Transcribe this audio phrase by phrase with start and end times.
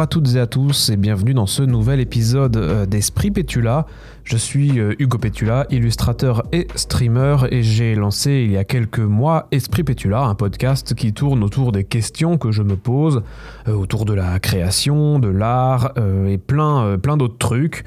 [0.00, 3.86] À toutes et à tous et bienvenue dans ce nouvel épisode euh, d'Esprit Pétula.
[4.30, 9.00] Je suis euh, Hugo Pétula, illustrateur et streamer et j'ai lancé il y a quelques
[9.00, 13.24] mois Esprit Pétula, un podcast qui tourne autour des questions que je me pose,
[13.66, 15.94] euh, autour de la création, de l'art
[16.28, 17.82] et plein, plein d'autres trucs,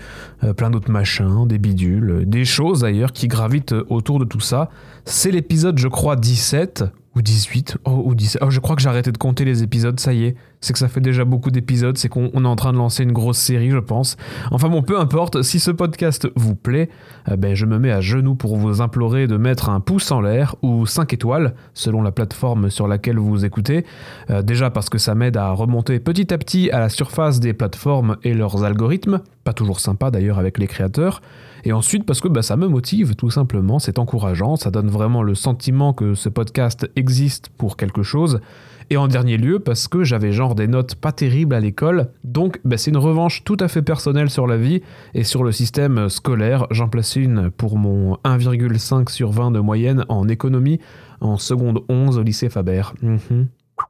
[0.57, 4.69] plein d'autres machins, des bidules, des choses d'ailleurs qui gravitent autour de tout ça.
[5.05, 6.83] C'est l'épisode je crois 17
[7.15, 8.41] ou 18, ou 17.
[8.43, 10.35] Oh, je crois que j'ai arrêté de compter les épisodes, ça y est.
[10.61, 13.11] C'est que ça fait déjà beaucoup d'épisodes, c'est qu'on est en train de lancer une
[13.11, 14.17] grosse série, je pense.
[14.49, 16.89] Enfin bon, peu importe, si ce podcast vous plaît,
[17.31, 20.21] eh ben, je me mets à genoux pour vous implorer de mettre un pouce en
[20.21, 23.85] l'air ou 5 étoiles, selon la plateforme sur laquelle vous écoutez.
[24.29, 27.53] Euh, déjà parce que ça m'aide à remonter petit à petit à la surface des
[27.53, 31.21] plateformes et leurs algorithmes, pas toujours sympa d'ailleurs avec les créateurs.
[31.65, 35.23] Et ensuite parce que bah, ça me motive tout simplement, c'est encourageant, ça donne vraiment
[35.23, 38.41] le sentiment que ce podcast existe pour quelque chose.
[38.89, 42.59] Et en dernier lieu, parce que j'avais genre des notes pas terribles à l'école, donc
[42.65, 44.81] bah, c'est une revanche tout à fait personnelle sur la vie
[45.13, 46.67] et sur le système scolaire.
[46.71, 50.79] J'en place une pour mon 1,5 sur 20 de moyenne en économie
[51.21, 52.83] en seconde 11 au lycée Faber.
[53.01, 53.47] Mhm.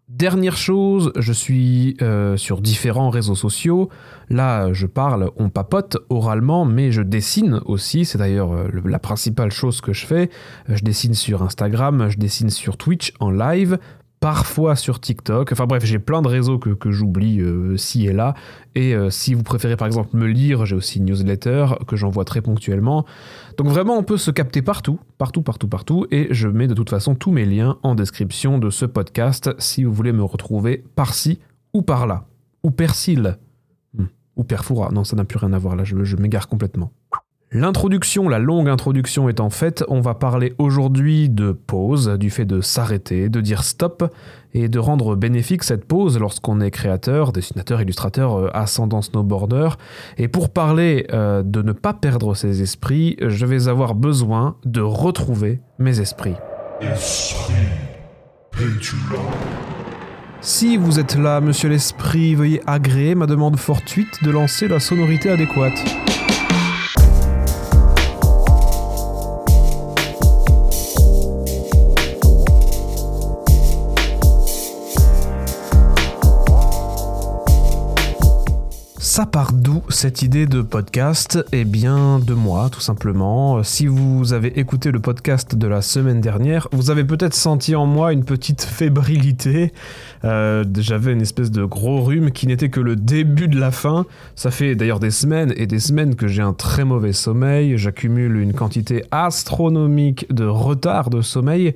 [0.07, 3.89] Dernière chose, je suis euh, sur différents réseaux sociaux.
[4.29, 8.05] Là, je parle, on papote oralement, mais je dessine aussi.
[8.05, 10.29] C'est d'ailleurs euh, la principale chose que je fais.
[10.69, 13.77] Je dessine sur Instagram, je dessine sur Twitch en live
[14.23, 15.51] parfois sur TikTok.
[15.51, 18.35] Enfin bref, j'ai plein de réseaux que, j'oublie euh, ci et là.
[18.73, 22.23] Et euh, si vous préférez par exemple me lire, j'ai aussi une newsletter que j'envoie
[22.23, 23.05] très ponctuellement.
[23.57, 26.07] Donc vraiment, on peut se capter partout, partout, partout, partout.
[26.09, 29.83] Et je mets de toute façon tous mes liens en description de ce podcast si
[29.83, 31.39] vous voulez me retrouver par-ci
[31.73, 32.23] ou par-là.
[32.63, 33.37] Ou Persil.
[33.93, 34.05] Hmm.
[34.37, 34.89] Ou Perfoura.
[34.93, 36.93] Non, ça n'a plus rien à voir là, je, je m'égare complètement.
[37.55, 42.45] L'introduction, la longue introduction est en fait, on va parler aujourd'hui de pause, du fait
[42.45, 44.11] de s'arrêter, de dire stop
[44.55, 49.69] et de rendre bénéfique cette pause lorsqu'on est créateur, dessinateur, illustrateur, euh, ascendant snowboarder.
[50.17, 54.81] Et pour parler euh, de ne pas perdre ses esprits, je vais avoir besoin de
[54.81, 56.37] retrouver mes esprits.
[60.41, 65.29] Si vous êtes là, monsieur l'esprit, veuillez agréer ma demande fortuite de lancer la sonorité
[65.29, 65.77] adéquate.
[79.13, 81.37] Ça part d'où cette idée de podcast?
[81.51, 83.61] Eh bien de moi tout simplement.
[83.61, 87.85] Si vous avez écouté le podcast de la semaine dernière, vous avez peut-être senti en
[87.85, 89.71] moi une petite fébrilité.
[90.23, 94.07] Euh, j'avais une espèce de gros rhume qui n'était que le début de la fin.
[94.35, 97.77] Ça fait d'ailleurs des semaines et des semaines que j'ai un très mauvais sommeil.
[97.77, 101.75] J'accumule une quantité astronomique de retard de sommeil.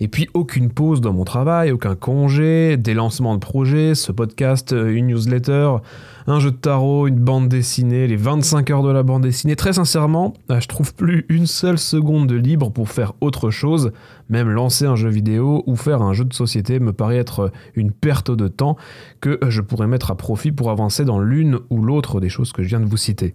[0.00, 4.72] Et puis aucune pause dans mon travail, aucun congé, des lancements de projets, ce podcast,
[4.72, 5.76] une newsletter,
[6.26, 9.56] un jeu de tarot, une bande dessinée, les 25 heures de la bande dessinée.
[9.56, 13.92] Très sincèrement, euh, je trouve plus une seule seconde de libre pour faire autre chose.
[14.30, 17.92] Même lancer un jeu vidéo ou faire un jeu de société me paraît être une
[17.92, 18.76] perte de temps
[19.20, 22.62] que je pourrais mettre à profit pour avancer dans l'une ou l'autre des choses que
[22.62, 23.34] je viens de vous citer.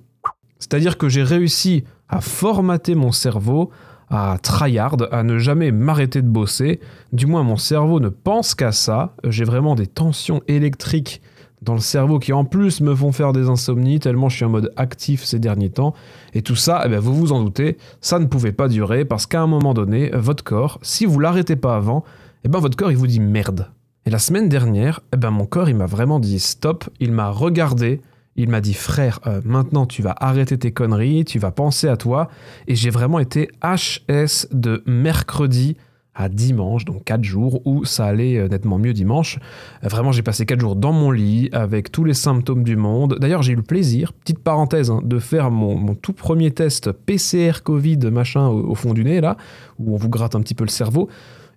[0.57, 3.69] C'est-à-dire que j'ai réussi à formater mon cerveau
[4.09, 6.79] à tryhard, à ne jamais m'arrêter de bosser.
[7.13, 9.15] Du moins, mon cerveau ne pense qu'à ça.
[9.23, 11.21] J'ai vraiment des tensions électriques
[11.61, 14.49] dans le cerveau qui en plus me font faire des insomnies tellement je suis en
[14.49, 15.93] mode actif ces derniers temps.
[16.33, 19.25] Et tout ça, eh bien, vous vous en doutez, ça ne pouvait pas durer parce
[19.25, 22.03] qu'à un moment donné, votre corps, si vous l'arrêtez pas avant,
[22.43, 23.67] eh ben votre corps il vous dit merde.
[24.05, 27.29] Et la semaine dernière, eh ben mon corps il m'a vraiment dit stop, il m'a
[27.29, 28.01] regardé,
[28.43, 31.97] il m'a dit frère, euh, maintenant tu vas arrêter tes conneries, tu vas penser à
[31.97, 32.29] toi.
[32.67, 35.75] Et j'ai vraiment été HS de mercredi
[36.15, 39.39] à dimanche, donc 4 jours, où ça allait euh, nettement mieux dimanche.
[39.83, 43.17] Euh, vraiment, j'ai passé 4 jours dans mon lit avec tous les symptômes du monde.
[43.19, 47.61] D'ailleurs, j'ai eu le plaisir, petite parenthèse, hein, de faire mon, tout premier test PCR
[47.63, 49.37] Covid machin au, fond du nez, là,
[49.79, 51.09] où on vous gratte un petit peu le cerveau.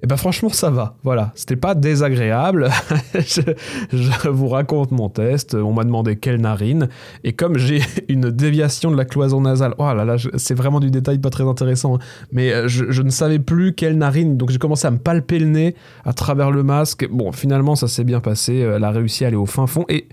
[0.03, 2.71] Et eh ben franchement ça va, voilà, c'était pas désagréable.
[3.15, 6.89] je, vous raconte mon test, on m'a demandé quelle narine,
[7.23, 10.91] et comme j'ai une déviation de la cloison nasale, oh là là, c'est vraiment du
[10.91, 11.99] détail pas très intéressant, hein.
[12.33, 15.47] mais euh, je, ne savais plus quelle narine, donc j'ai commencé à me palper le
[15.47, 17.09] nez à travers le masque.
[17.09, 19.85] Bon, finalement ça s'est bien passé, euh, elle a réussi à aller au fin fond,
[19.89, 20.09] et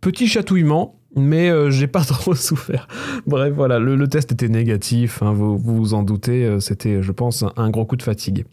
[0.00, 2.88] petit chatouillement, mais euh, j'ai pas trop souffert.
[3.28, 7.44] Bref, voilà, le, test était négatif, hein, vous, vous vous en doutez, c'était, je pense,
[7.56, 8.44] un gros coup de fatigue.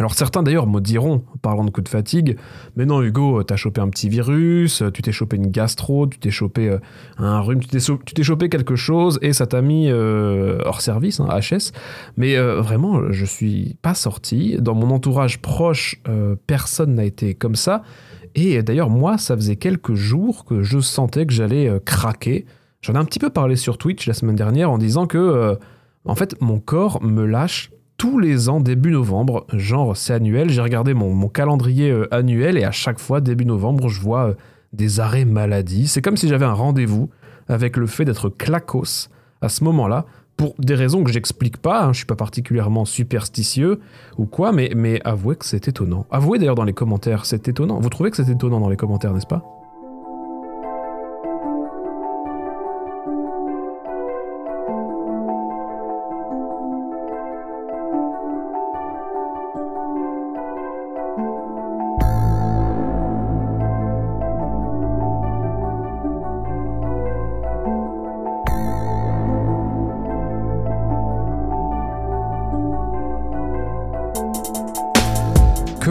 [0.00, 2.38] Alors certains d'ailleurs me diront, parlant de coup de fatigue,
[2.74, 6.30] mais non Hugo, t'as chopé un petit virus, tu t'es chopé une gastro, tu t'es
[6.30, 6.78] chopé euh,
[7.18, 11.28] un rhume, tu t'es chopé quelque chose et ça t'a mis euh, hors service, hein,
[11.28, 11.72] HS.
[12.16, 14.56] Mais euh, vraiment, je suis pas sorti.
[14.58, 16.00] Dans mon entourage proche,
[16.46, 17.82] personne n'a été comme ça.
[18.34, 22.46] Et d'ailleurs, moi, ça faisait quelques jours que je sentais que j'allais craquer.
[22.80, 25.58] J'en ai un petit peu parlé sur Twitch la semaine dernière en disant que,
[26.06, 27.70] en fait, mon corps me lâche
[28.00, 32.64] tous les ans début novembre, genre c'est annuel, j'ai regardé mon, calendrier euh, annuel et
[32.64, 34.34] à chaque fois début novembre je vois euh,
[34.72, 35.86] des arrêts maladie.
[35.86, 37.10] C'est comme si j'avais un rendez-vous
[37.46, 39.10] avec le fait d'être clacos
[39.42, 40.06] à ce moment-là
[40.38, 43.80] pour des raisons que j'explique pas, hein, je suis pas particulièrement superstitieux
[44.16, 46.06] ou quoi, mais, mais avouez que c'est étonnant.
[46.10, 47.80] Avouez d'ailleurs dans les commentaires, c'est étonnant.
[47.80, 49.59] Vous trouvez que c'est étonnant dans les commentaires, n'est-ce pas?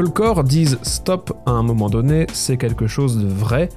[0.09, 3.69] Le corps dise stop à un moment donné, c'est quelque chose de vrai.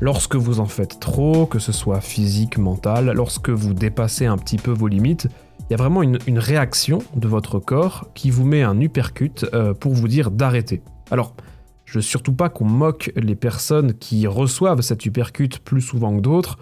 [0.00, 4.56] Lorsque vous en faites trop, que ce soit physique, mental, lorsque vous dépassez un petit
[4.56, 5.26] peu vos limites,
[5.62, 9.74] il y a vraiment une, réaction de votre corps qui vous met un uppercut euh,
[9.74, 10.80] pour vous dire d'arrêter.
[11.10, 11.34] Alors,
[11.86, 16.20] je veux surtout pas qu'on moque les personnes qui reçoivent cet uppercut plus souvent que
[16.20, 16.56] d'autres.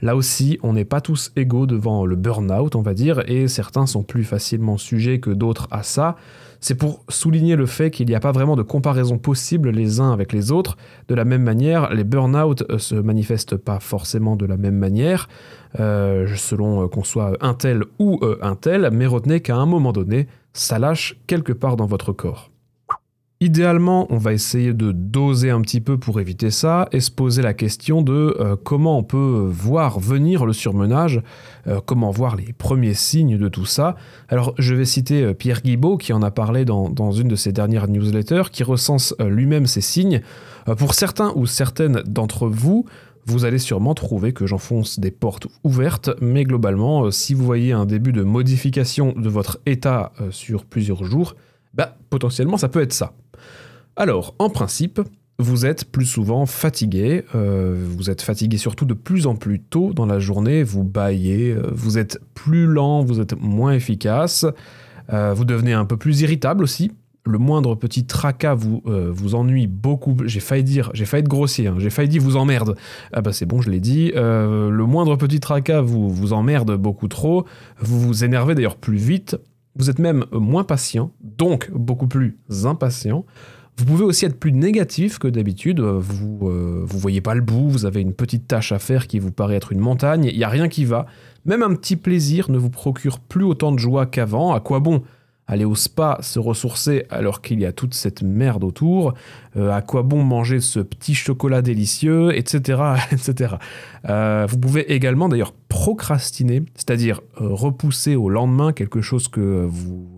[0.00, 3.86] Là aussi, on n'est pas tous égaux devant le burn-out, on va dire, et certains
[3.86, 6.16] sont plus facilement sujets que d'autres à ça.
[6.62, 10.12] C'est pour souligner le fait qu'il n'y a pas vraiment de comparaison possible les uns
[10.12, 10.76] avec les autres.
[11.08, 15.28] De la même manière, les burn-out euh, se manifestent pas forcément de la même manière,
[15.80, 19.92] euh, selon euh, qu'on soit un tel ou un tel, mais retenez qu'à un moment
[19.92, 22.51] donné, ça lâche quelque part dans votre corps.
[23.42, 27.42] Idéalement, on va essayer de doser un petit peu pour éviter ça et se poser
[27.42, 31.20] la question de euh, comment on peut voir venir le surmenage,
[31.66, 33.96] euh, comment voir les premiers signes de tout ça.
[34.28, 37.34] Alors, je vais citer euh, Pierre Guibaud qui en a parlé dans, dans, une de
[37.34, 40.20] ses dernières newsletters, qui recense lui-même ces signes.
[40.78, 42.84] pour certains ou certaines d'entre vous,
[43.26, 47.86] vous allez sûrement trouver que j'enfonce des portes ouvertes, mais globalement, si vous voyez un
[47.86, 51.34] début de modification de votre état sur plusieurs jours,
[51.74, 53.14] bah, potentiellement ça peut être ça.
[53.96, 55.00] Alors, en principe,
[55.38, 59.92] vous êtes plus souvent fatigué, euh, vous êtes fatigué surtout de plus en plus tôt
[59.92, 64.46] dans la journée, vous baillez, euh, vous êtes plus lent, vous êtes moins efficace,
[65.12, 66.92] euh, vous devenez un peu plus irritable aussi.
[67.24, 70.16] Le moindre petit tracas vous, vous ennuie beaucoup.
[70.24, 72.74] J'ai failli dire, j'ai failli être grossier, hein, j'ai failli dire vous emmerde.
[73.12, 74.10] Ah bah c'est bon, je l'ai dit.
[74.12, 77.46] le moindre petit tracas vous, vous emmerde beaucoup trop.
[77.78, 79.36] Vous vous énervez d'ailleurs plus vite.
[79.76, 83.24] Vous êtes même moins patient, donc beaucoup plus impatient.
[83.78, 85.80] Vous pouvez aussi être plus négatif que d'habitude.
[85.80, 89.18] Vous euh, vous voyez pas le bout, vous avez une petite tâche à faire qui
[89.18, 91.06] vous paraît être une montagne, il n'y a rien qui va.
[91.46, 94.52] Même un petit plaisir ne vous procure plus autant de joie qu'avant.
[94.52, 95.02] À quoi bon
[95.48, 99.14] aller au spa, se ressourcer alors qu'il y a toute cette merde autour,
[99.56, 102.82] euh, à quoi bon manger ce petit chocolat délicieux, etc.
[103.12, 103.56] etc.
[104.08, 110.16] Euh, vous pouvez également d'ailleurs procrastiner, c'est-à-dire euh, repousser au lendemain quelque chose que vous,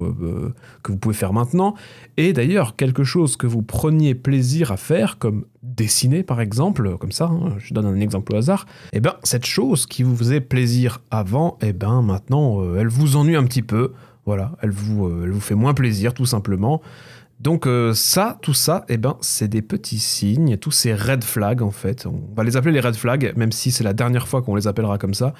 [0.82, 1.74] que vous pouvez faire maintenant,
[2.16, 7.12] et d'ailleurs quelque chose que vous preniez plaisir à faire, comme dessiner par exemple, comme
[7.12, 10.16] ça, hein, je donne un exemple au hasard, et eh bien cette chose qui vous
[10.16, 13.92] faisait plaisir avant, et eh ben maintenant elle vous ennuie un petit peu,
[14.26, 16.80] voilà, elle vous, euh, elle vous fait moins plaisir tout simplement.
[17.40, 21.62] Donc euh, ça, tout ça, eh ben, c'est des petits signes, tous ces red flags
[21.62, 22.06] en fait.
[22.06, 24.66] On va les appeler les red flags, même si c'est la dernière fois qu'on les
[24.66, 25.34] appellera comme ça.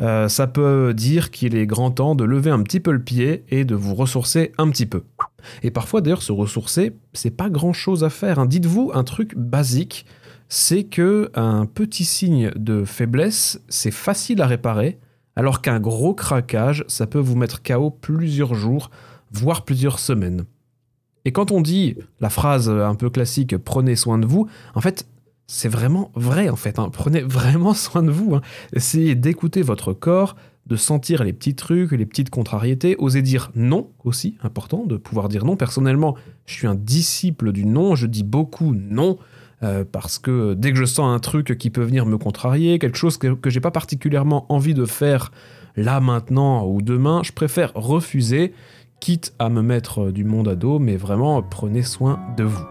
[0.00, 3.44] Euh, ça peut dire qu'il est grand temps de lever un petit peu le pied
[3.48, 5.04] et de vous ressourcer un petit peu.
[5.62, 8.38] Et parfois d'ailleurs, se ressourcer, c'est pas grand chose à faire.
[8.38, 8.46] Hein.
[8.46, 10.04] Dites-vous un truc basique,
[10.48, 14.98] c'est que un petit signe de faiblesse, c'est facile à réparer
[15.36, 18.90] alors qu'un gros craquage, ça peut vous mettre KO plusieurs jours,
[19.30, 20.44] voire plusieurs semaines.
[21.24, 25.06] Et quand on dit la phrase un peu classique prenez soin de vous, en fait,
[25.46, 26.78] c'est vraiment vrai en fait.
[26.78, 26.88] Hein.
[26.92, 28.34] Prenez vraiment soin de vous.
[28.34, 28.40] Hein.
[28.72, 33.90] Essayez d'écouter votre corps, de sentir les petits trucs, les petites contrariétés, osez dire non
[34.04, 35.56] aussi, important de pouvoir dire non.
[35.56, 36.16] Personnellement,
[36.46, 39.18] je suis un disciple du non, je dis beaucoup non.
[39.62, 42.98] Euh, parce que dès que je sens un truc qui peut venir me contrarier, quelque
[42.98, 45.32] chose que, que j'ai pas particulièrement envie de faire
[45.76, 48.52] là maintenant ou demain, je préfère refuser,
[49.00, 52.64] quitte à me mettre du monde à dos, mais vraiment prenez soin de vous.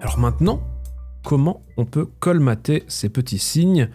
[0.00, 0.60] Alors maintenant,
[1.24, 3.88] comment on peut colmater ces petits signes,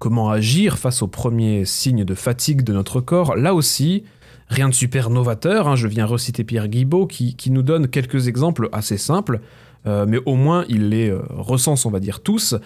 [0.00, 3.36] comment agir face aux premiers signes de fatigue de notre corps.
[3.36, 4.02] Là aussi,
[4.48, 5.76] rien de super novateur, hein.
[5.76, 9.40] je viens reciter Pierre Guibaud qui, nous donne quelques exemples assez simples,
[9.86, 12.56] euh, mais au moins il les euh, recense, on va dire, tous.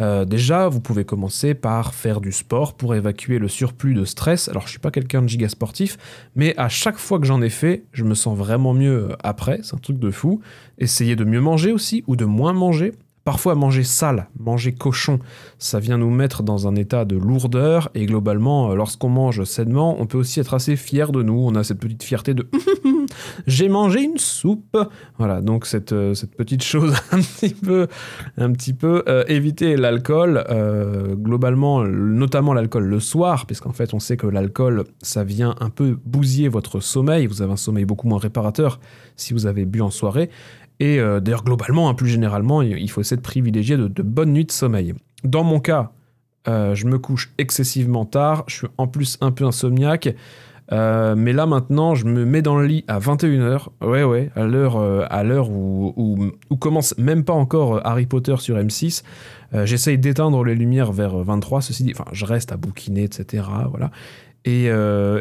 [0.00, 4.48] Euh, déjà, vous pouvez commencer par faire du sport pour évacuer le surplus de stress.
[4.48, 5.96] Alors, je suis pas quelqu'un de giga sportif,
[6.34, 9.60] mais à chaque fois que j'en ai fait, je me sens vraiment mieux après.
[9.62, 10.40] C'est un truc de fou.
[10.78, 12.92] Essayez de mieux manger aussi ou de moins manger.
[13.24, 15.20] Parfois, manger sale, manger cochon,
[15.58, 19.96] ça vient nous mettre dans un état de lourdeur et globalement, euh, lorsqu'on mange sainement,
[20.00, 21.38] on peut aussi être assez fier de nous.
[21.38, 22.48] On a cette petite fierté de
[23.46, 24.76] j'ai mangé une soupe.
[25.18, 27.86] Voilà, donc cette, euh, petite chose un petit peu,
[28.38, 30.44] un petit peu euh, éviter l'alcool,
[31.14, 35.96] globalement, notamment l'alcool le soir, puisqu'en fait, on sait que l'alcool, ça vient un peu
[36.04, 37.26] bousiller votre sommeil.
[37.26, 38.80] Vous avez un sommeil beaucoup moins réparateur
[39.14, 40.28] si vous avez bu en soirée.
[40.82, 44.44] Et euh, d'ailleurs, globalement, hein, plus généralement, il faut essayer de privilégier de, bonnes nuits
[44.44, 44.94] de sommeil.
[45.22, 45.92] Dans mon cas,
[46.48, 50.12] euh, je me couche excessivement tard, je suis en plus un peu insomniaque.
[50.72, 53.68] Euh, mais là maintenant, je me mets dans le lit à 21h.
[53.80, 54.76] Ouais, ouais, à l'heure,
[55.08, 59.04] à l'heure où, commence même pas encore Harry Potter sur M6.
[59.62, 61.62] j'essaye d'éteindre les lumières vers 23.
[61.62, 63.44] Ceci dit, enfin, je reste à bouquiner, etc.
[63.70, 63.92] Voilà.
[64.44, 64.64] Et,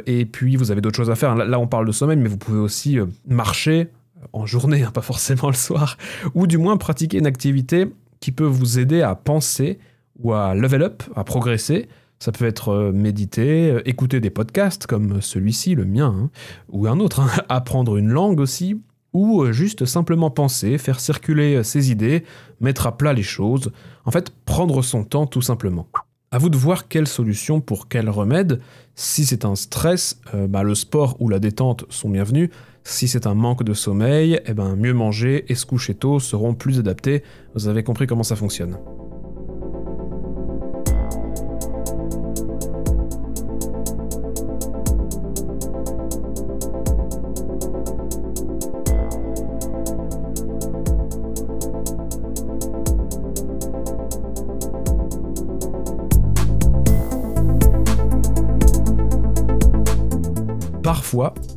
[0.08, 1.36] et puis, vous avez d'autres choses à faire.
[1.36, 3.89] Là, on parle de sommeil, mais vous pouvez aussi marcher,
[4.34, 5.98] en journée, hein, pas forcément le soir,
[6.34, 7.88] ou du moins pratiquer une activité
[8.20, 9.80] qui peut vous aider à penser
[10.20, 11.88] ou à level up, à progresser.
[12.20, 16.30] Ça peut être euh, méditer, euh, écouter des podcasts comme celui-ci, le mien, hein,
[16.70, 18.80] ou un autre, hein, apprendre une langue aussi,
[19.13, 22.24] ou euh, juste simplement penser, faire circuler ses idées,
[22.60, 23.72] mettre à plat les choses,
[24.06, 25.88] en fait prendre son temps tout simplement.
[26.30, 28.62] À vous de voir quelle solution pour quel remède.
[28.96, 32.50] Si c'est un stress, bah, le sport ou la détente sont bienvenus.
[32.84, 36.54] Si c'est un manque de sommeil, eh ben mieux manger et se coucher tôt seront
[36.54, 37.24] plus adaptés.
[37.54, 38.78] Vous avez compris comment ça fonctionne.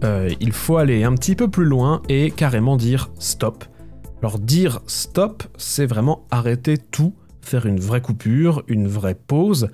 [0.04, 3.64] Euh, il faut aller un petit peu plus loin et carrément dire stop.
[4.20, 9.68] Alors dire stop, c'est vraiment arrêter tout, faire une vraie coupure, une vraie pause.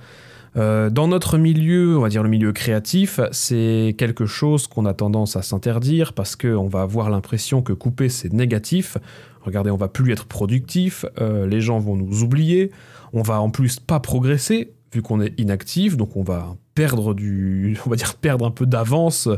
[0.56, 4.94] Euh, dans notre milieu, on va dire le milieu créatif, c'est quelque chose qu'on a
[4.94, 8.98] tendance à s'interdire parce qu'on va avoir l'impression que couper c'est négatif.
[9.42, 12.70] Regardez, on va plus être productif, euh, les gens vont nous oublier,
[13.12, 17.78] on va en plus pas progresser vu qu'on est inactif, donc on va perdre du,
[17.86, 19.28] on va dire perdre un peu d'avance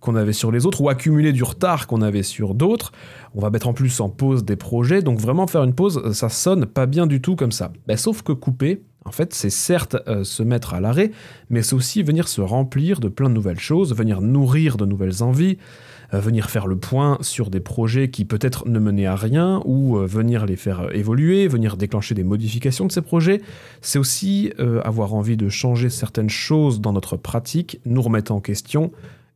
[0.00, 2.92] qu'on avait sur les autres ou accumuler du retard qu'on avait sur d'autres.
[3.34, 6.28] On va mettre en plus en pause des projets, donc vraiment faire une pause, ça
[6.28, 7.72] sonne pas bien du tout comme ça.
[7.86, 11.10] Ben, sauf que couper, en fait, c'est certes euh, se mettre à l'arrêt,
[11.48, 15.22] mais c'est aussi venir se remplir de plein de nouvelles choses, venir nourrir de nouvelles
[15.22, 15.58] envies,
[16.18, 20.06] venir faire le point sur des projets qui peut-être ne menaient à rien ou euh,
[20.06, 23.40] venir les faire euh, évoluer, venir déclencher des modifications de ces projets.
[23.80, 24.52] C'est aussi
[24.84, 28.90] avoir envie de changer certaines choses dans notre pratique, nous remettre en question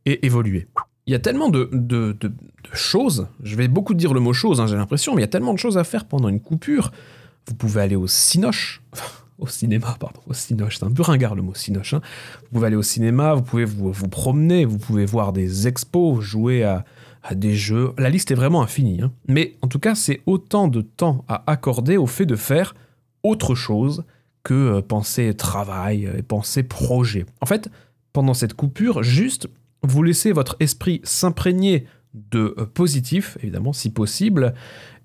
[0.05, 0.67] et évoluer.
[1.07, 1.69] Il y a tellement de,
[2.73, 5.29] choses, je vais beaucoup dire le mot chose, hein, j'ai l'impression, mais il y a
[5.29, 6.91] tellement de choses à faire pendant une coupure.
[7.47, 8.81] Vous pouvez aller au Cinoche,
[9.37, 11.93] au cinéma, pardon, au cinoche, c'est un peu le mot cinoche.
[11.93, 12.01] Hein.
[12.43, 16.63] Vous pouvez aller au cinéma, vous pouvez vous, promener, vous pouvez voir des expos, jouer
[16.63, 16.85] à,
[17.33, 17.91] des jeux.
[17.97, 19.01] La liste est vraiment infinie.
[19.01, 19.11] Hein.
[19.27, 22.75] Mais en tout cas, c'est autant de temps à accorder au fait de faire
[23.23, 24.03] autre chose
[24.43, 27.25] que euh, penser travail et penser projet.
[27.41, 27.69] En fait,
[28.13, 29.49] pendant cette coupure, juste
[29.81, 34.53] vous laissez votre esprit s'imprégner de euh, positif, évidemment, si possible,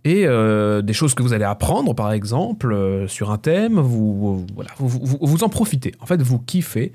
[0.04, 4.46] et euh, des choses que vous allez apprendre, par exemple, euh, sur un thème, vous,
[4.54, 5.92] voilà, vous, en profitez.
[6.00, 6.92] En fait, vous kiffez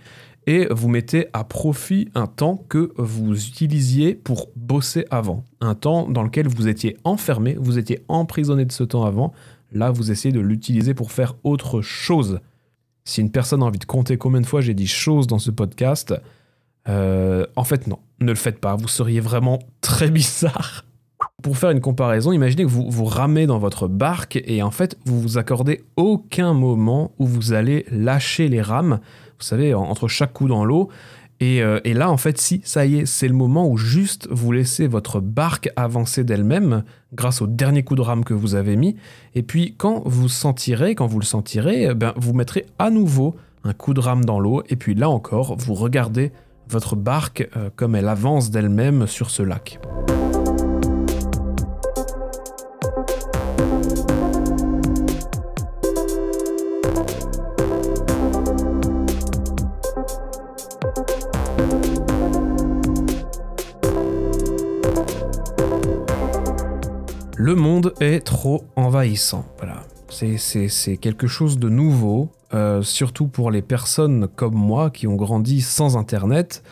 [0.48, 5.44] et vous mettez à profit un temps que vous utilisiez pour bosser avant.
[5.62, 9.34] Un temps dans lequel vous étiez enfermé, vous étiez emprisonné de ce temps avant.
[9.72, 12.40] Là, vous essayez de l'utiliser pour faire autre chose.
[13.04, 15.52] Si une personne a envie de compter combien de fois j'ai dit chose dans ce
[15.52, 16.14] podcast,
[16.88, 18.76] euh, en fait non, ne le faites pas.
[18.76, 20.86] Vous seriez vraiment très bizarre
[21.44, 24.98] pour faire une comparaison, imaginez que vous vous ramez dans votre barque et en fait
[25.06, 29.00] vous vous accordez aucun moment où vous allez lâcher les rames,
[29.38, 30.90] vous savez, entre chaque coup dans l'eau.
[31.42, 34.30] Et, euh, et, là, en fait, si, ça y est, c'est le moment où juste
[34.32, 38.78] vous laissez votre barque avancer d'elle-même grâce au dernier coup de rame que vous avez
[38.78, 38.96] mis.
[39.34, 43.74] Et puis, quand vous sentirez, quand vous le sentirez, ben, vous mettrez à nouveau un
[43.74, 44.64] coup de rame dans l'eau.
[44.70, 46.32] Et puis là encore, vous regardez
[46.70, 49.80] votre barque euh, comme elle avance d'elle-même sur ce lac.
[68.00, 69.46] Est trop envahissant.
[69.58, 69.84] Voilà.
[70.10, 75.62] C'est quelque chose de nouveau, euh, surtout pour les personnes comme moi qui ont grandi
[75.62, 76.64] sans Internet.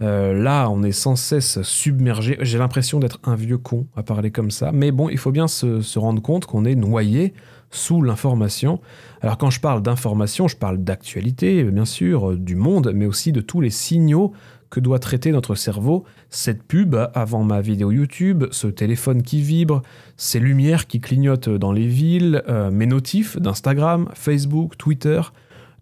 [0.00, 2.36] Euh, là, on est sans cesse submergé.
[2.40, 4.72] J'ai l'impression d'être un vieux con à parler comme ça.
[4.72, 7.34] Mais bon, il faut bien se, rendre compte qu'on est noyé
[7.70, 8.80] sous l'information.
[9.20, 13.40] Alors quand je parle d'information, je parle d'actualité, bien sûr, du monde, mais aussi de
[13.40, 14.32] tous les signaux
[14.72, 16.04] que doit traiter notre cerveau.
[16.30, 19.82] Cette pub avant ma vidéo YouTube, ce téléphone qui vibre,
[20.16, 25.20] ces lumières qui clignotent dans les villes, euh, mes notifs d'Instagram, Facebook, Twitter,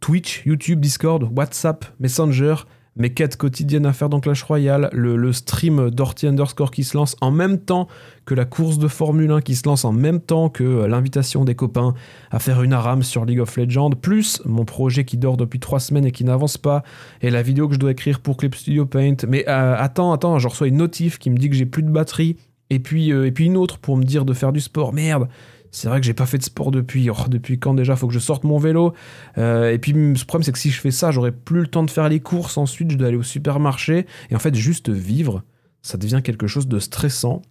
[0.01, 2.57] Twitch, YouTube, Discord, WhatsApp, Messenger,
[3.01, 7.17] mes quêtes quotidiennes à faire dans Clash Royale, le, stream d'Orty Underscore qui se lance
[7.23, 7.89] en même temps
[8.27, 11.47] que la course de Formule 1 qui se lance en même temps que euh, l'invitation
[11.47, 11.95] des copains
[12.31, 15.81] à faire une arame sur League of Legends, plus mon projet qui dort depuis trois
[15.81, 16.83] semaines et qui n'avance pas,
[17.23, 19.17] et la vidéo que je dois écrire pour Clip Studio Paint.
[19.27, 21.91] Mais euh, attends, attends, je reçois une notif qui me dit que j'ai plus de
[21.91, 22.37] batterie,
[22.69, 24.93] et puis, euh, et puis une autre pour me dire de faire du sport.
[24.93, 25.27] Merde
[25.71, 27.11] c'est vrai que j'ai pas fait de sport depuis.
[27.11, 27.97] Oh, depuis quand déjà?
[27.97, 28.93] Faut que je sorte mon vélo.
[29.39, 31.85] Euh, et puis le problème, c'est que si je fais ça, j'aurai plus le temps
[31.85, 32.59] de faire les courses.
[32.59, 34.07] Ensuite, je dois aller au supermarché.
[34.31, 35.43] Et en fait, juste vivre,
[35.83, 37.43] ça devient quelque chose de stressant.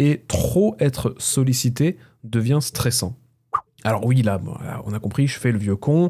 [0.00, 3.16] Et trop être sollicité devient stressant.
[3.84, 4.40] Alors oui, là,
[4.86, 6.08] on a compris, je fais le vieux con.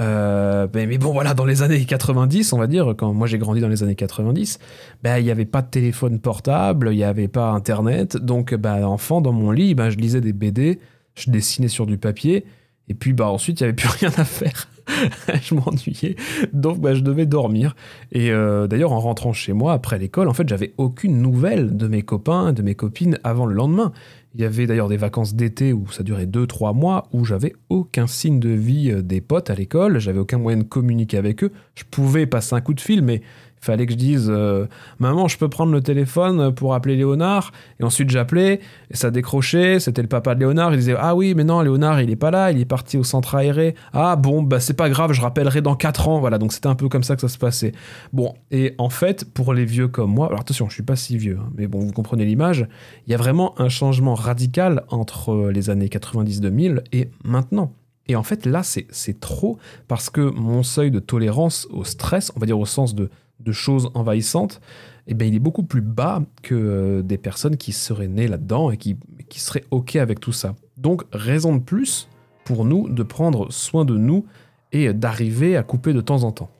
[0.00, 3.38] Euh, ben, mais, bon, voilà, dans les années 90, on va dire, quand moi j'ai
[3.38, 4.58] grandi dans les années 90,
[5.02, 8.16] ben, il n'y avait pas de téléphone portable, il n'y avait pas Internet.
[8.16, 10.80] Donc, ben, enfant, dans mon lit, ben, je lisais des BD
[11.14, 12.44] je dessinais sur du papier,
[12.88, 14.68] et puis bah ensuite il n'y avait plus rien à faire.
[15.42, 16.14] je m'ennuyais,
[16.52, 17.74] donc bah, je devais dormir.
[18.12, 21.88] Et euh, d'ailleurs en rentrant chez moi après l'école, en fait j'avais aucune nouvelle de
[21.88, 23.92] mes copains, de mes copines avant le lendemain.
[24.34, 28.06] Il y avait d'ailleurs des vacances d'été où ça durait 2-3 mois, où j'avais aucun
[28.06, 31.52] signe de vie euh, des potes à l'école, j'avais aucun moyen de communiquer avec eux.
[31.76, 33.22] Je pouvais passer un coup de fil, mais
[33.64, 34.66] fallait que je dise euh,
[34.98, 37.52] Maman, je peux prendre le téléphone pour appeler Léonard.
[37.80, 39.80] Et ensuite, j'appelais et ça décrochait.
[39.80, 40.72] C'était le papa de Léonard.
[40.72, 42.50] Il disait Ah oui, mais non, Léonard, il est pas là.
[42.50, 43.74] Il est parti au centre aéré.
[43.92, 46.20] Ah bon, bah c'est pas grave, je rappellerai dans 4 ans.
[46.20, 47.72] Voilà, donc c'était un peu comme ça que ça se passait.
[48.12, 51.16] Bon, et en fait, pour les vieux comme moi, alors attention, je suis pas si
[51.16, 52.66] vieux, hein, mais bon, vous comprenez l'image,
[53.06, 57.72] il y a vraiment un changement radical entre les années 90-2000 et maintenant.
[58.06, 62.40] Et en fait, là, c'est trop parce que mon seuil de tolérance au stress, on
[62.40, 63.08] va dire au sens de
[63.40, 64.60] de choses envahissantes,
[65.06, 68.70] eh bien, il est beaucoup plus bas que euh, des personnes qui seraient nées là-dedans
[68.70, 68.96] et qui,
[69.28, 70.54] qui seraient OK avec tout ça.
[70.76, 72.08] Donc, raison de plus
[72.44, 74.24] pour nous de prendre soin de nous
[74.72, 76.50] et d'arriver à couper de temps en temps.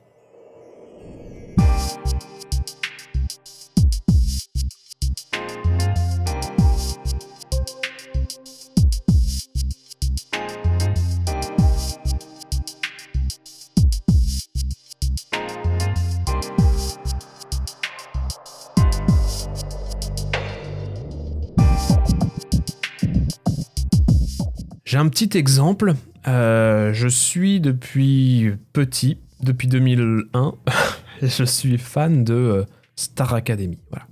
[24.95, 25.93] J'ai un petit exemple.
[26.25, 30.53] Euh, je suis depuis petit, depuis 2001,
[31.21, 32.63] je suis fan de euh,
[32.95, 33.77] Star Academy.
[33.89, 34.07] Voilà.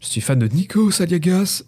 [0.00, 1.62] Je suis fan de Nico Saliagas.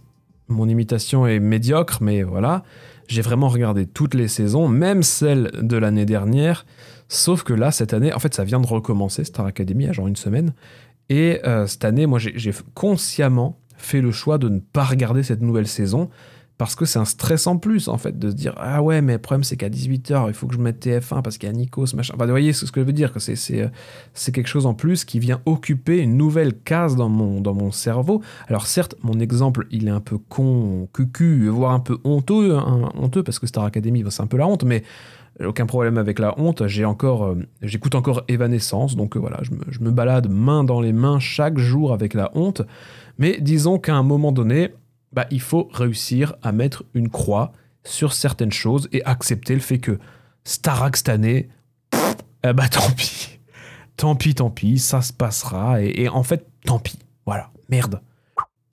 [0.48, 2.64] Mon imitation est médiocre, mais voilà.
[3.06, 6.66] J'ai vraiment regardé toutes les saisons, même celles de l'année dernière.
[7.08, 9.90] Sauf que là, cette année, en fait, ça vient de recommencer, Star Academy, il y
[9.90, 10.54] a genre une semaine.
[11.08, 15.40] Et euh, cette année, moi, j'ai consciemment fait le choix de ne pas regarder cette
[15.40, 16.10] nouvelle saison
[16.58, 19.14] parce que c'est un stress en plus, en fait, de se dire Ah ouais, mais
[19.14, 21.52] le problème, c'est qu'à 18h, il faut que je mette TF1 parce qu'il y a
[21.52, 22.14] Nikos, machin.
[22.14, 23.68] Enfin, vous voyez ce que je veux dire, que c'est, euh,
[24.14, 28.22] quelque chose en plus qui vient occuper une nouvelle case dans mon, dans mon cerveau.
[28.48, 32.90] Alors, certes, mon exemple, il est un peu con, cucu, voire un peu honteux, hein,
[32.94, 34.82] honteux parce que Star Academy, c'est un peu la honte, mais
[35.44, 36.66] aucun problème avec la honte.
[36.66, 40.64] J'ai encore, euh, j'écoute encore Evanescence, donc euh, voilà, je me, je me balade main
[40.64, 42.62] dans les mains chaque jour avec la honte.
[43.18, 44.70] Mais disons qu'à un moment donné,
[45.12, 47.52] bah, il faut réussir à mettre une croix
[47.84, 49.98] sur certaines choses et accepter le fait que
[50.44, 51.48] Starak cette année,
[52.44, 53.38] eh bah tant pis.
[53.96, 55.82] Tant pis, tant pis, ça se passera.
[55.82, 56.98] Et, en fait, tant pis.
[57.24, 58.00] Voilà, merde.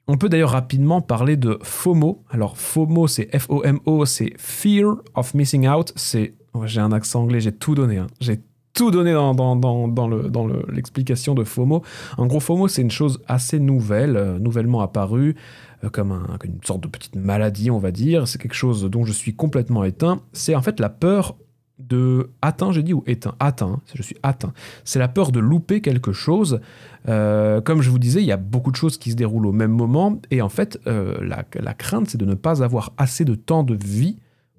[0.07, 2.23] On peut d'ailleurs rapidement parler de FOMO.
[2.29, 5.93] Alors FOMO, c'est F-O-M-O, c'est Fear of Missing Out.
[5.95, 6.33] C'est,
[6.65, 7.97] j'ai un accent anglais, j'ai tout donné.
[7.97, 8.07] Hein.
[8.19, 8.41] J'ai
[8.73, 11.83] tout donné dans, dans, dans, dans l'explication de FOMO.
[12.17, 15.35] En gros, FOMO, c'est une chose assez nouvelle, euh, nouvellement apparue.
[15.83, 16.11] Euh, comme
[16.43, 18.27] une sorte de petite maladie, on va dire.
[18.27, 20.21] C'est quelque chose dont je suis complètement éteint.
[20.31, 21.35] C'est en fait la peur
[21.79, 23.35] de atteint, j'ai dit ou éteint?
[23.39, 24.53] Atteint, je suis atteint.
[24.85, 26.61] C'est la peur de louper quelque chose.
[27.09, 29.51] Euh, comme je vous disais, il y a beaucoup de choses qui se déroulent au
[29.51, 30.21] même moment.
[30.31, 33.75] Et en fait, euh, la crainte, c'est de ne pas avoir assez de temps de
[33.75, 34.17] vie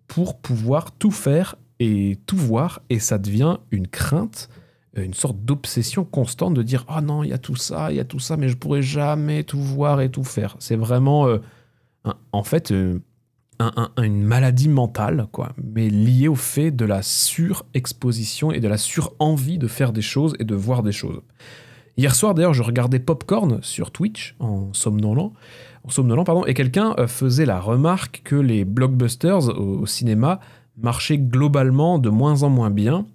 [0.08, 2.82] pour pouvoir tout faire et tout voir.
[2.90, 4.50] Et ça devient une crainte
[4.96, 8.00] une sorte d'obsession constante de dire oh non il y a tout ça il y
[8.00, 11.38] a tout ça mais je pourrais jamais tout voir et tout faire c'est vraiment euh,
[12.32, 13.00] en fait euh,
[14.02, 19.58] une maladie mentale, quoi, mais liée au fait de la surexposition et de la surenvie
[19.58, 21.20] de faire des choses et de voir des choses.
[21.96, 25.32] Hier soir, d'ailleurs, je regardais Popcorn sur Twitch en somnolant,
[25.84, 30.40] en pardon, et quelqu'un euh, faisait la remarque que les blockbusters au cinéma
[30.76, 33.06] marchaient globalement de moins en moins bien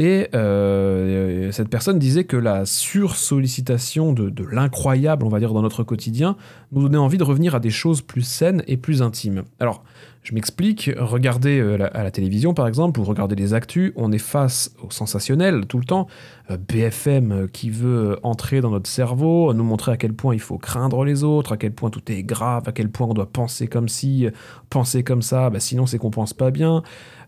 [0.00, 5.60] et euh, cette personne disait que la sursollicitation de, de l'incroyable, on va dire, dans
[5.60, 6.38] notre quotidien,
[6.72, 9.42] nous donnait envie de revenir à des choses plus saines et plus intimes.
[9.58, 9.84] Alors,
[10.22, 14.16] je m'explique, regardez euh, à la télévision par exemple, ou regardez les actus, on est
[14.18, 16.06] face au sensationnel tout le temps.
[16.50, 20.56] Euh, BFM qui veut entrer dans notre cerveau, nous montrer à quel point il faut
[20.56, 23.66] craindre les autres, à quel point tout est grave, à quel point on doit penser
[23.66, 24.26] comme si,
[24.70, 26.82] penser comme ça, bah sinon c'est qu'on pense pas bien.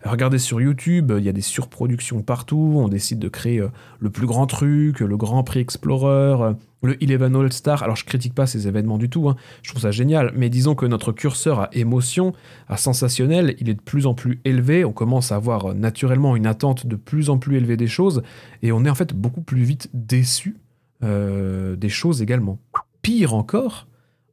[0.05, 3.63] Regardez sur YouTube, il y a des surproductions partout, on décide de créer
[3.99, 8.35] le plus grand truc, le Grand Prix Explorer le Eleven All Star, alors je critique
[8.35, 9.35] pas ces événements du tout, hein.
[9.63, 12.33] je trouve ça génial, mais disons que notre curseur à émotion,
[12.67, 16.35] à sensationnel, il est de plus en plus élevé, on commence à avoir euh, naturellement
[16.35, 18.21] une attente de plus en plus élevée des choses,
[18.61, 20.57] et on est en fait beaucoup plus vite déçu
[21.03, 22.59] euh, des choses également.
[23.01, 23.87] Pire encore,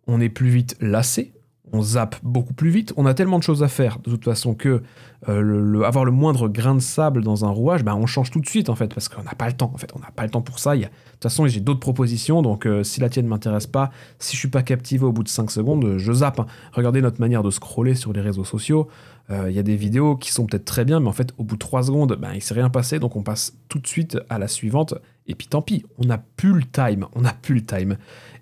[0.07, 1.33] on est plus vite lassé,
[1.73, 2.93] on zappe beaucoup plus vite.
[2.97, 4.83] On a tellement de choses à faire, de toute façon, que
[5.29, 8.41] euh, le, avoir le moindre grain de sable dans un rouage, ben, on change tout
[8.41, 9.71] de suite, en fait, parce qu'on n'a pas le temps.
[9.75, 10.77] En fait, on n'a pas le temps pour ça.
[10.77, 10.91] de toute
[11.23, 14.49] façon, j'ai d'autres propositions, donc euh, si la tienne ne m'intéresse pas, si je suis
[14.49, 16.41] pas captivé au bout de 5 secondes, je zappe.
[16.41, 16.47] Hein.
[16.73, 18.89] Regardez notre manière de scroller sur les réseaux sociaux.
[19.31, 21.45] Euh, il y a des vidéos qui sont peut-être très bien, mais en fait, au
[21.45, 24.19] bout de 3 secondes, ben, il s'est rien passé, donc on passe tout de suite
[24.29, 24.95] à la suivante.
[25.27, 27.07] Et puis tant pis, on n'a plus le time.
[27.15, 27.97] On n'a plus le time.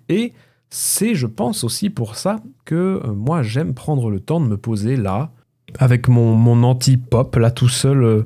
[0.07, 0.33] Et
[0.69, 4.57] c'est, je pense, aussi pour ça que euh, moi j'aime prendre le temps de me
[4.57, 5.31] poser là,
[5.77, 8.03] avec mon, mon anti-pop, là tout seul.
[8.03, 8.25] Euh,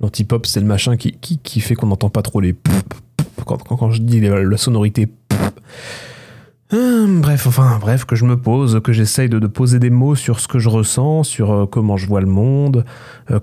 [0.00, 2.56] L'anti-pop, c'est le machin qui, qui, fait qu'on n'entend pas trop les
[3.46, 5.08] quand, quand, je dis la, sonorité.
[6.72, 10.40] Hum, bref, enfin, bref, que je me pose, que j'essaye de, poser des mots sur
[10.40, 12.84] ce que je ressens, sur euh, comment je vois le monde,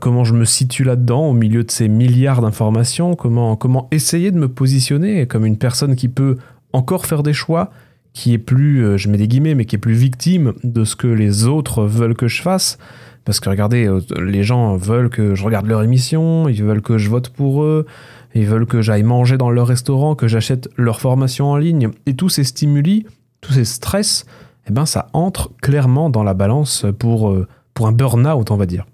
[0.02, 4.38] comment je me situe là-dedans, au milieu de ces milliards d'informations, comment, comment essayer de
[4.38, 6.36] me positionner comme une personne qui peut
[6.74, 7.72] encore faire des choix,
[8.14, 10.96] qui est plus, euh, je mets des guillemets, mais qui est plus victime de ce
[10.96, 12.78] que les autres veulent que je fasse.
[13.24, 16.98] Parce que regardez, euh, les gens veulent que je regarde leur émission, ils veulent que
[16.98, 17.86] je vote pour eux,
[18.34, 21.90] ils veulent que j'aille manger dans leur restaurant, que j'achète leur formation en ligne.
[22.06, 23.06] Et tous ces stimuli,
[23.42, 24.26] tous ces stress,
[24.68, 28.66] eh ben, ça entre clairement dans la balance pour, euh, pour un burn-out, on va
[28.66, 28.86] dire.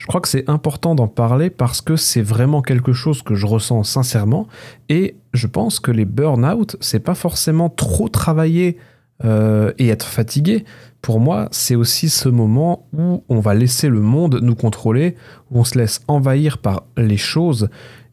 [0.00, 3.46] Je crois que c'est important d'en parler parce que c'est vraiment quelque chose que je
[3.46, 4.48] ressens sincèrement
[4.88, 8.78] et je pense que les burn-out, c'est pas forcément trop travailler
[9.24, 10.64] euh, et être fatigué.
[11.02, 15.16] Pour moi, c'est aussi ce moment où on va laisser le monde nous contrôler,
[15.50, 17.68] où on se laisse envahir par les choses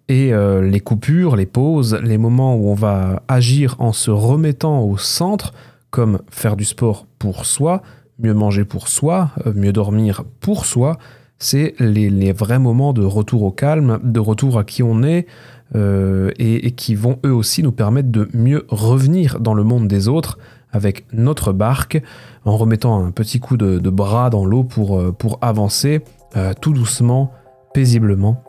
[0.10, 4.82] et euh, les coupures, les pauses, les moments où on va agir en se remettant
[4.82, 5.54] au centre,
[5.89, 7.82] comme faire du sport pour soi,
[8.19, 10.97] mieux manger pour soi, euh, mieux dormir pour soi,
[11.39, 15.28] c'est les, vrais moments de retour au calme, de retour à qui on est,
[15.76, 20.08] euh, et, qui vont eux aussi nous permettre de mieux revenir dans le monde des
[20.08, 20.38] autres
[20.71, 22.02] avec notre barque,
[22.45, 26.02] en remettant un petit coup de, bras dans l'eau pour, euh, avancer
[26.36, 27.32] euh, tout doucement,
[27.73, 28.43] paisiblement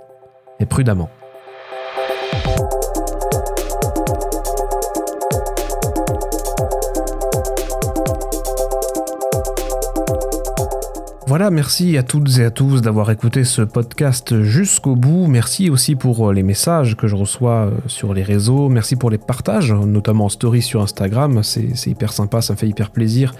[0.61, 1.11] et prudemment.
[11.29, 15.27] Voilà, merci à toutes et à tous d'avoir écouté ce podcast jusqu'au bout.
[15.27, 18.71] Merci aussi pour euh, les messages que je reçois euh, sur les réseaux.
[18.71, 21.43] Merci pour les partages, notamment en story sur Instagram.
[21.43, 23.35] C'est hyper sympa, ça me fait hyper plaisir.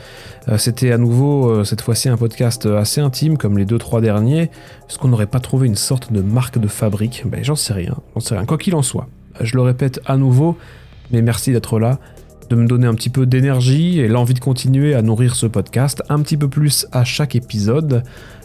[0.49, 4.51] Euh, c'était à nouveau, cette fois-ci, un podcast assez intime, comme les deux, trois derniers.
[4.87, 7.23] Est-ce qu'on n'aurait pas trouvé une sorte de marque de fabrique?
[7.25, 7.97] Ben, j'en sais rien.
[8.15, 8.45] J'en sais rien.
[8.45, 9.09] Quoi qu'il en soit,
[9.41, 10.59] je le répète à nouveau,
[11.11, 11.99] mais merci d'être là
[12.49, 16.03] de me donner un petit peu d'énergie et l'envie de continuer à nourrir ce podcast
[16.09, 18.03] un petit peu plus à chaque épisode.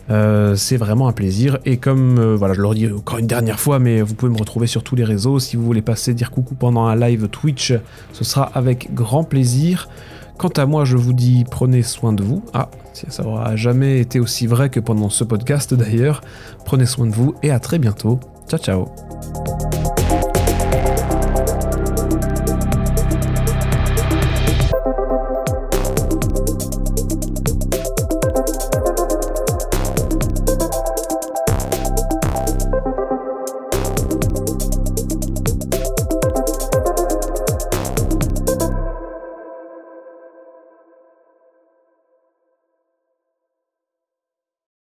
[0.09, 1.59] Euh, c'est vraiment un plaisir.
[1.65, 4.37] Et comme euh, voilà je le redis encore une dernière fois mais vous pouvez me
[4.37, 5.39] retrouver sur tous les réseaux.
[5.39, 7.73] Si vous voulez passer dire coucou pendant un live Twitch
[8.11, 9.89] ce sera avec grand plaisir.
[10.37, 12.43] Quant à moi je vous dis prenez soin de vous.
[12.53, 16.21] Ah ça aura jamais été aussi vrai que pendant ce podcast d'ailleurs.
[16.65, 18.19] Prenez soin de vous et à très bientôt.
[18.49, 19.62] Ciao ciao